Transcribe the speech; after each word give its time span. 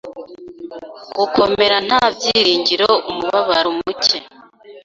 Gukomera 1.17 1.77
nta 1.87 2.01
byiringiro 2.13 2.89
umubabaro 3.11 3.69
muke 3.79 4.17